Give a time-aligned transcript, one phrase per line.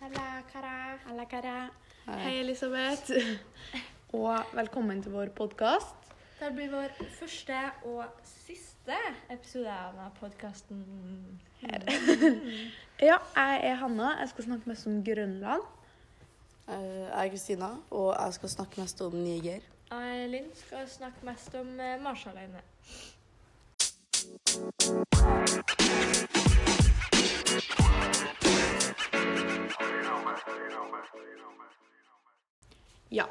[0.00, 0.98] Halla, Kara.
[1.06, 1.70] Halla, Kara.
[2.06, 2.18] Hei.
[2.24, 3.10] Hei, Elisabeth.
[4.12, 5.94] Og velkommen til vår podkast.
[6.40, 7.56] Det blir vår første
[7.88, 8.98] og siste
[9.32, 10.84] episode av podkasten.
[13.00, 14.10] Ja, jeg er Hanna.
[14.20, 15.64] Jeg skal snakke mest om Grønland.
[16.68, 19.64] Eh, Jeg er Kristina, og jeg skal snakke mest om Niger.
[19.90, 22.58] Jeg, Linn, skal snakke mest om eh, Marshalløyene.
[33.14, 33.28] Ja.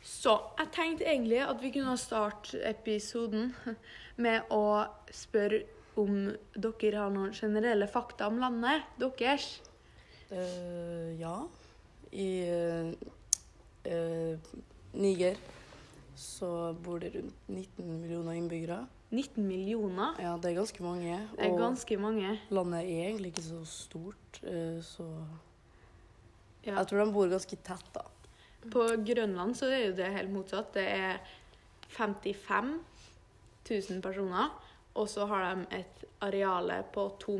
[0.00, 3.52] Så jeg tenkte egentlig at vi kunne starte episoden
[4.24, 4.64] med å
[5.12, 5.62] spørre
[6.00, 9.58] om dere har noen generelle fakta om landet deres.
[10.32, 11.36] Uh, ja.
[12.16, 12.92] I uh,
[13.92, 14.54] uh,
[14.96, 15.36] Niger
[16.14, 18.86] så bor det rundt 19 millioner innbyggere.
[19.12, 20.14] 19 millioner.
[20.20, 21.18] Ja, det er ganske mange.
[21.36, 22.40] Det er og ganske mange.
[22.50, 25.08] landet er egentlig ikke så stort, eh, så
[26.64, 26.76] Ja.
[26.76, 28.02] Jeg tror de bor ganske tett, da.
[28.70, 30.72] På Grønland så er jo det helt motsatt.
[30.74, 31.18] Det er
[31.88, 32.80] 55
[33.70, 34.50] 000 personer.
[34.94, 37.38] Og så har de et areale på 2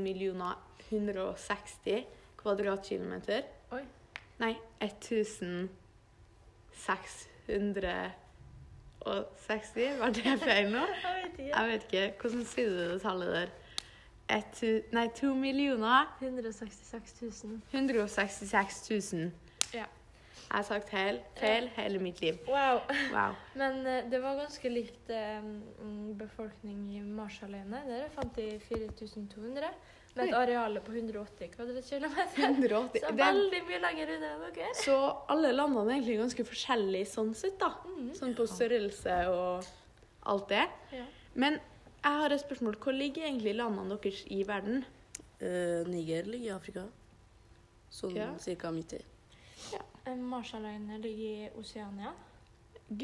[0.90, 2.04] 160
[2.36, 3.42] kvadratkilometer.
[3.72, 3.84] Oi.
[4.40, 4.56] Nei,
[9.06, 10.84] 1660 Var det feil nå?
[11.38, 12.04] Jeg vet ikke.
[12.20, 13.52] Hvordan sier du det tallet der?
[14.32, 14.60] Et,
[14.94, 17.14] nei, to millioner 166
[17.44, 17.58] 000.
[17.72, 18.78] 166
[19.12, 19.30] 000.
[19.74, 19.84] Ja.
[20.52, 22.36] Jeg har sagt feil, feil hele mitt liv.
[22.44, 22.82] Wow.
[23.08, 23.36] Wow.
[23.56, 25.46] Men eh, det var ganske likt eh,
[26.20, 27.80] befolkning i Marshalløyene.
[27.88, 29.70] Der fant de 4200.
[30.12, 32.42] Med et areal på 180 kvadratkilometer.
[32.50, 33.00] 180.
[33.00, 34.74] Så veldig mye lenger unna enn dere.
[34.76, 34.96] så
[35.32, 37.70] alle landene er egentlig ganske forskjellige sånn sett, da.
[37.88, 38.10] Mm.
[38.18, 39.70] Sånn på størrelse og
[40.34, 40.66] alt det.
[40.92, 41.06] Ja.
[41.32, 41.56] Men
[42.02, 42.76] jeg har et spørsmål.
[42.82, 44.84] Hvor ligger egentlig landene deres i verden?
[45.40, 46.84] Eh, Niger ligger i Afrika.
[47.88, 48.28] Sånn Ja.
[48.38, 49.00] cirka midt i.
[49.72, 52.12] Eh, Marshalløyene ligger i Oseania.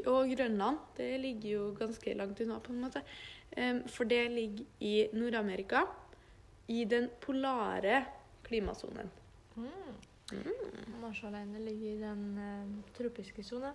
[0.06, 3.02] Og Grønland, det ligger jo ganske langt unna, på en måte.
[3.88, 5.86] For det ligger i Nord-Amerika,
[6.68, 8.02] i den polare
[8.44, 9.08] klimasonen.
[9.56, 10.98] Mm.
[11.00, 13.72] Marshalløyene ligger i den uh, tropiske sonen.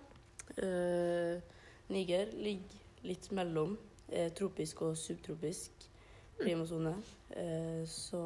[0.54, 1.42] Uh,
[1.90, 3.74] Niger ligger litt mellom
[4.12, 5.88] uh, tropisk og subtropisk
[6.38, 6.94] klimasone.
[7.30, 8.22] Eh, så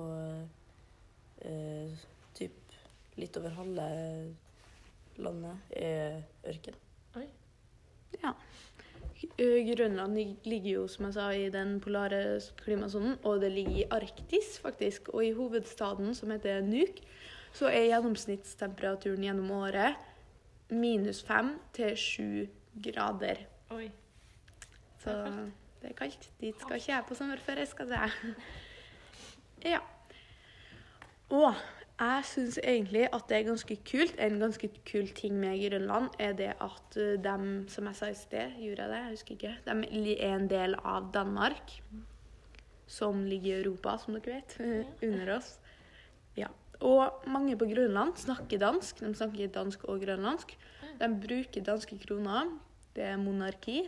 [1.39, 1.93] eh,
[2.35, 2.77] typ
[3.19, 3.89] litt over halve
[5.19, 6.75] landet er ørken.
[8.23, 8.33] Ja.
[9.39, 10.15] Grønland
[10.47, 15.09] ligger jo, som jeg sa, i den polare klimasonen, og det ligger i Arktis, faktisk.
[15.09, 17.03] Og i hovedstaden, som heter Nuuk,
[17.53, 19.99] så er gjennomsnittstemperaturen gjennom året
[20.71, 22.47] minus fem til sju
[22.85, 23.43] grader.
[23.75, 23.89] Oi.
[25.03, 25.15] Så
[25.83, 26.31] det er kaldt.
[26.41, 28.11] Dit skal ikke jeg på sommerferie, skal jeg.
[29.59, 29.81] Ja.
[31.35, 31.55] Og
[31.99, 34.15] jeg syns egentlig at det er ganske kult.
[34.23, 38.19] En ganske kul ting med Grønland er det at eh, de, som jeg sa i
[38.19, 39.01] sted, gjorde jeg det?
[39.01, 39.55] Jeg husker ikke.
[39.67, 41.75] De er en del av Danmark,
[42.87, 44.57] som ligger i Europa, som dere vet,
[45.09, 45.57] under oss.
[46.39, 46.53] Ja.
[46.87, 49.03] Og mange på Grønland snakker dansk.
[49.03, 50.55] De snakker dansk og grønlandsk.
[51.01, 52.55] De bruker danske kroner.
[52.95, 53.83] Det er monarki.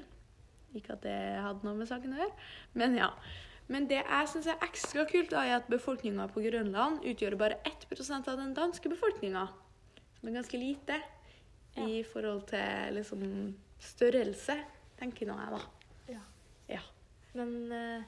[0.74, 2.34] Ikke at det hadde noe med saken å gjøre,
[2.78, 3.08] men ja.
[3.70, 8.30] Men det jeg syns er ekstra kult, er at befolkninga på Grønland utgjør bare 1%
[8.30, 9.46] av den danske befolkninga.
[10.18, 10.98] Som er ganske lite
[11.78, 13.22] i forhold til liksom
[13.80, 14.56] størrelse,
[14.98, 15.60] tenker nå jeg, da.
[16.16, 16.24] Ja.
[16.74, 16.82] Ja.
[17.38, 18.02] Men eh,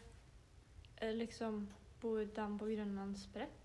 [1.00, 1.68] eh, liksom
[2.02, 3.58] bor de på Grønland spredt?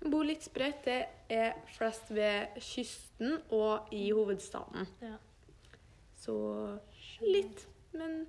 [0.00, 0.84] De bor litt spredt.
[0.86, 1.00] Det
[1.32, 4.86] er flest ved kysten og i hovedstaden.
[5.02, 5.16] Ja.
[6.20, 6.34] Så
[7.24, 8.26] litt, men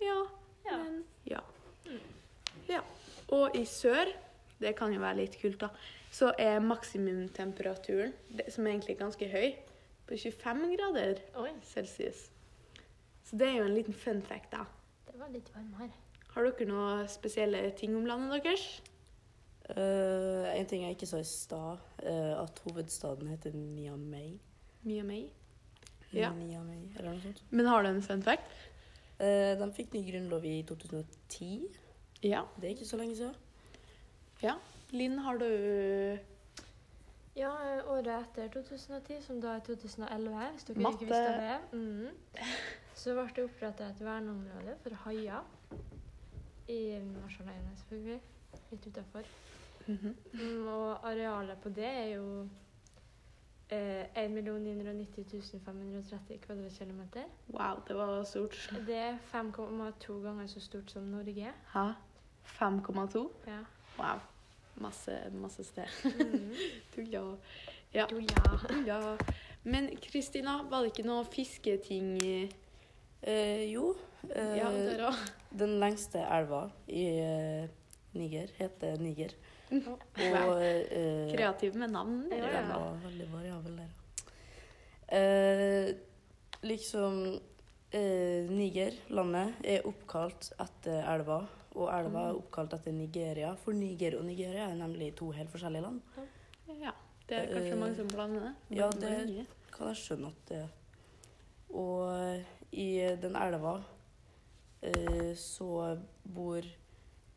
[0.00, 0.20] ja.
[0.64, 0.78] Ja.
[0.78, 1.40] Men ja.
[2.68, 2.80] ja.
[3.34, 4.10] Og i sør,
[4.60, 5.70] det kan jo være litt kult, da,
[6.14, 8.14] så er maksimumtemperaturen,
[8.48, 9.50] som er egentlig ganske høy,
[10.04, 12.26] på 25 grader Oi, celsius.
[13.24, 14.66] Så det er jo en liten fun fact, da.
[15.08, 15.94] det var litt varmere.
[16.34, 18.66] Har dere noen spesielle ting om landet deres?
[19.64, 24.34] Uh, en ting jeg ikke sa i stad, uh, at hovedstaden heter Niamey.
[24.84, 25.22] Niamey?
[25.30, 26.12] meg.
[26.12, 26.32] Ja.
[26.36, 27.40] Niamey, eller noe sånt.
[27.50, 28.50] Men har du en fun fact?
[29.16, 31.70] Uh, de fikk ny grunnlov i 2010.
[32.24, 32.42] Ja.
[32.56, 33.34] Det er ikke så lenge siden.
[34.42, 34.54] ja.
[34.90, 35.46] Linn, har du
[37.36, 37.50] Ja,
[37.90, 40.92] året etter 2010, som da er 2011, hvis dere Matte.
[40.92, 42.08] ikke visste det, mm,
[42.94, 45.42] så ble det opprettet et verneområde for haier
[46.68, 46.78] i
[47.22, 48.20] Marshalløyene, selvfølgelig,
[48.70, 49.26] litt utenfor.
[49.86, 50.14] -hmm.
[50.32, 52.48] Mm, og arealet på det er jo
[53.70, 57.24] eh, 1 990 530 kvadratkilometer.
[57.48, 58.74] Wow, det var stort.
[58.86, 61.52] Det er 5,2 ganger så stort som Norge.
[61.72, 61.90] Hæ?
[62.58, 63.28] 5,2?
[63.46, 63.60] Ja.
[63.98, 64.20] Wow.
[64.74, 65.88] Masse, masse sted.
[66.04, 66.50] Mm.
[66.94, 67.36] Tulla.
[67.92, 68.06] Ja.
[68.10, 68.20] Jo,
[68.86, 69.16] ja.
[69.62, 72.18] Men Kristina, var det ikke noe fisketing
[73.24, 73.94] Eh, jo,
[74.34, 75.20] eh, Ja, der òg?
[75.56, 77.68] den lengste elva i eh,
[78.12, 79.32] Niger heter Niger.
[79.70, 80.50] Wow.
[80.50, 82.26] Og eh, Kreativ med navn.
[82.30, 82.60] Ja, ja.
[82.60, 83.94] Den var veldig variabel der.
[85.08, 85.94] Eh,
[86.62, 87.40] liksom
[87.92, 91.40] eh, Niger, landet, er oppkalt etter elva.
[91.74, 95.82] Og elva er oppkalt etter Nigeria, for Niger og Nigeria er nemlig to helt forskjellige
[95.82, 96.00] land.
[96.68, 96.92] Ja,
[97.28, 98.54] det er kanskje Eh, mange som blander det.
[98.78, 100.68] ja, det- Kan jeg skjønne at det
[101.74, 103.82] Og eh, i den elva
[104.82, 106.58] eh, så bor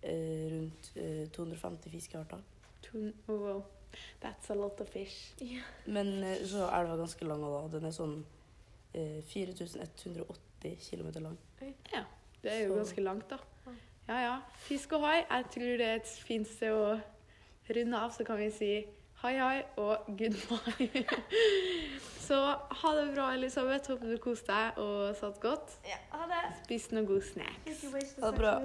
[0.04, 2.38] eh, rundt eh, 250 fiskearter.
[2.83, 3.63] To- oh, wow.
[4.22, 5.33] That's a lot of fish.
[5.88, 7.78] Men eh, så er elva ganske lang, og da.
[7.80, 8.24] Den er sånn
[8.94, 11.38] eh, 4180 km lang.
[11.94, 12.04] Ja,
[12.44, 13.38] det er jo Så- ganske langt, da.
[14.07, 14.36] Ja, ja.
[14.68, 15.18] Fisk og hai.
[15.30, 17.00] Jeg tror det er et fint sted å
[17.75, 18.69] runde av, så kan vi si
[19.24, 21.04] hei, hei og goodbye.
[22.27, 22.39] så
[22.81, 23.92] ha det bra, Elisabeth.
[23.92, 25.80] Håper du koste deg og satt godt.
[25.88, 26.00] ja.
[26.15, 26.44] Ha det.
[26.63, 27.83] Spis noe god snacks.
[28.21, 28.56] Ha det bra.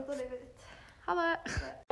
[1.09, 1.92] Ha det.